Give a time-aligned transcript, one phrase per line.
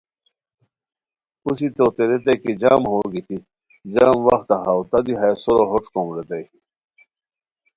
[1.41, 3.37] پوشی توتے ریتائے کی جم ہو گیتی،
[3.93, 6.45] جم وختہ ہاؤ تہ دی ہیہ سورو ہوݯ کوم ریتائے